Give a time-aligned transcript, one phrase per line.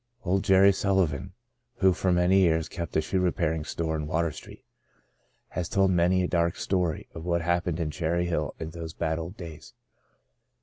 [0.23, 1.33] Old Jerry Sullivan,
[1.75, 4.65] who for many years kept a shoe repairing store in Water Street,
[5.49, 9.19] has told many a dark story of what happened in Cherry Hill in those bad
[9.19, 9.75] old days.